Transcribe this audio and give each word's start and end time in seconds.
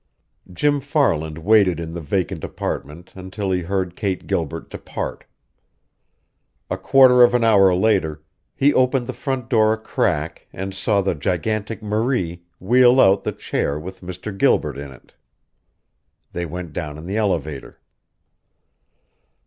Jim 0.51 0.79
Farland 0.79 1.37
waited 1.37 1.79
in 1.79 1.93
the 1.93 2.01
vacant 2.01 2.43
apartment 2.43 3.11
until 3.13 3.51
he 3.51 3.61
heard 3.61 3.95
Kate 3.95 4.25
Gilbert 4.25 4.67
depart. 4.71 5.25
A 6.71 6.75
quarter 6.77 7.21
of 7.21 7.35
an 7.35 7.43
hour 7.43 7.71
later, 7.75 8.23
he 8.55 8.73
opened 8.73 9.05
the 9.05 9.13
front 9.13 9.47
door 9.47 9.73
a 9.73 9.77
crack 9.77 10.47
and 10.51 10.73
saw 10.73 11.01
the 11.03 11.13
gigantic 11.13 11.83
Marie 11.83 12.41
wheel 12.59 12.99
out 12.99 13.23
the 13.23 13.31
chair 13.31 13.77
with 13.79 14.01
Mr. 14.01 14.35
Gilbert 14.35 14.75
in 14.79 14.89
it. 14.89 15.13
They 16.33 16.47
went 16.47 16.73
down 16.73 16.97
in 16.97 17.05
the 17.05 17.17
elevator. 17.17 17.79